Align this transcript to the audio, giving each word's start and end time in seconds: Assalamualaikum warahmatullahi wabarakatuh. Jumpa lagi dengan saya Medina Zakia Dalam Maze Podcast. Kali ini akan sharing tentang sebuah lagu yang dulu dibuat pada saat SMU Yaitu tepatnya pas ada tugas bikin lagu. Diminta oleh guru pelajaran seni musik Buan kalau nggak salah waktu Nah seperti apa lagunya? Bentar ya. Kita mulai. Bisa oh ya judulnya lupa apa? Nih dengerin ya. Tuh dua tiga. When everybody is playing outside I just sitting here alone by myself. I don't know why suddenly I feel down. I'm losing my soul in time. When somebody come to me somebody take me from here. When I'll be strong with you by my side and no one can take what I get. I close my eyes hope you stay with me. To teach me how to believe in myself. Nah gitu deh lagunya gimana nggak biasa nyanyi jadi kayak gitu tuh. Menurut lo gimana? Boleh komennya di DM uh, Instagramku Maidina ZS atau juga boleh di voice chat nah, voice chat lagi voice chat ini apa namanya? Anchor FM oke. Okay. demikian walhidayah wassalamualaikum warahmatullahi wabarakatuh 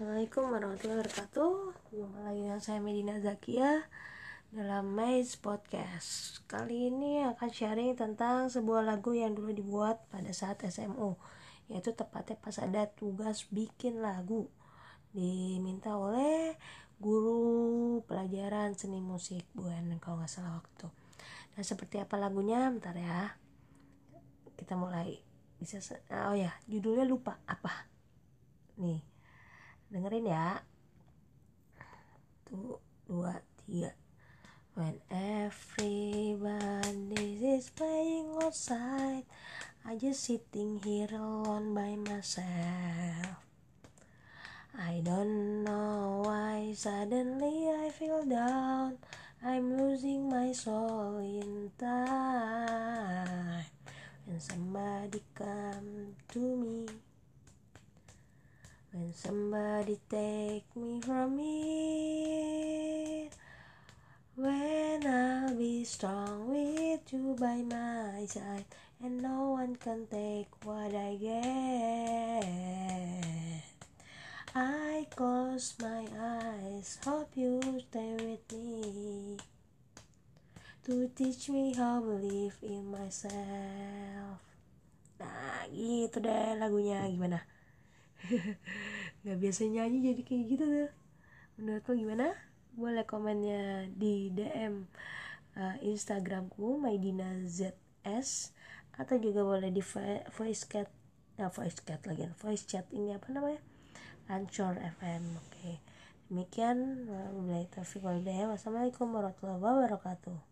Assalamualaikum 0.00 0.56
warahmatullahi 0.56 1.00
wabarakatuh. 1.04 1.52
Jumpa 1.92 2.18
lagi 2.24 2.40
dengan 2.40 2.62
saya 2.64 2.80
Medina 2.80 3.20
Zakia 3.20 3.84
Dalam 4.48 4.96
Maze 4.96 5.36
Podcast. 5.36 6.40
Kali 6.48 6.88
ini 6.88 7.20
akan 7.28 7.50
sharing 7.52 8.00
tentang 8.00 8.48
sebuah 8.48 8.80
lagu 8.80 9.12
yang 9.12 9.36
dulu 9.36 9.52
dibuat 9.52 10.00
pada 10.08 10.32
saat 10.32 10.64
SMU 10.64 11.20
Yaitu 11.68 11.92
tepatnya 11.92 12.40
pas 12.40 12.56
ada 12.64 12.88
tugas 12.88 13.44
bikin 13.52 14.00
lagu. 14.00 14.48
Diminta 15.12 15.92
oleh 15.92 16.56
guru 16.96 18.00
pelajaran 18.08 18.72
seni 18.72 19.04
musik 19.04 19.44
Buan 19.52 20.00
kalau 20.00 20.24
nggak 20.24 20.32
salah 20.32 20.64
waktu 20.64 20.88
Nah 21.52 21.60
seperti 21.60 22.00
apa 22.00 22.16
lagunya? 22.16 22.72
Bentar 22.72 22.96
ya. 22.96 23.36
Kita 24.56 24.80
mulai. 24.80 25.20
Bisa 25.60 25.76
oh 26.24 26.32
ya 26.32 26.56
judulnya 26.64 27.04
lupa 27.04 27.36
apa? 27.44 27.84
Nih 28.80 29.09
dengerin 29.90 30.30
ya. 30.30 30.62
Tuh 32.46 32.78
dua 33.04 33.42
tiga. 33.62 33.92
When 34.78 35.02
everybody 35.10 36.46
is 37.42 37.68
playing 37.74 38.38
outside 38.38 39.26
I 39.80 39.96
just 39.96 40.28
sitting 40.28 40.78
here 40.84 41.08
alone 41.10 41.72
by 41.72 41.96
myself. 41.96 43.40
I 44.76 45.00
don't 45.02 45.64
know 45.64 46.20
why 46.22 46.76
suddenly 46.76 47.66
I 47.72 47.88
feel 47.88 48.22
down. 48.28 48.98
I'm 49.42 49.80
losing 49.80 50.28
my 50.28 50.52
soul 50.52 51.16
in 51.24 51.72
time. 51.80 53.64
When 54.28 54.38
somebody 54.38 55.24
come 55.34 56.14
to 56.36 56.38
me 56.38 56.69
somebody 59.20 60.00
take 60.08 60.64
me 60.74 61.00
from 61.04 61.36
here. 61.36 63.28
When 64.36 65.06
I'll 65.06 65.54
be 65.54 65.84
strong 65.84 66.48
with 66.48 67.12
you 67.12 67.36
by 67.38 67.60
my 67.60 68.24
side 68.24 68.64
and 69.04 69.20
no 69.20 69.60
one 69.60 69.76
can 69.76 70.06
take 70.08 70.48
what 70.64 70.94
I 70.96 71.20
get. 71.20 72.48
I 74.56 75.06
close 75.14 75.76
my 75.82 76.08
eyes 76.16 76.98
hope 77.04 77.36
you 77.36 77.60
stay 77.60 78.16
with 78.16 78.48
me. 78.56 79.36
To 80.88 81.10
teach 81.12 81.50
me 81.50 81.74
how 81.76 82.00
to 82.00 82.06
believe 82.16 82.56
in 82.62 82.88
myself. 82.88 84.40
Nah 85.20 85.68
gitu 85.68 86.24
deh 86.24 86.56
lagunya 86.56 87.04
gimana 87.12 87.44
nggak 89.22 89.38
biasa 89.38 89.68
nyanyi 89.68 90.12
jadi 90.12 90.22
kayak 90.24 90.44
gitu 90.48 90.64
tuh. 90.64 90.90
Menurut 91.60 91.84
lo 91.84 91.92
gimana? 91.96 92.26
Boleh 92.72 93.04
komennya 93.04 93.90
di 93.92 94.32
DM 94.32 94.88
uh, 95.58 95.76
Instagramku 95.84 96.80
Maidina 96.80 97.44
ZS 97.44 98.56
atau 98.96 99.16
juga 99.16 99.44
boleh 99.44 99.72
di 99.72 99.80
voice 100.34 100.64
chat 100.68 100.88
nah, 101.40 101.48
voice 101.48 101.80
chat 101.80 102.00
lagi 102.04 102.28
voice 102.36 102.64
chat 102.68 102.84
ini 102.92 103.16
apa 103.16 103.28
namanya? 103.32 103.60
Anchor 104.30 104.78
FM 104.78 105.36
oke. 105.36 105.50
Okay. 105.50 105.76
demikian 106.30 107.10
walhidayah 107.10 108.46
wassalamualaikum 108.54 109.10
warahmatullahi 109.10 109.58
wabarakatuh 109.58 110.49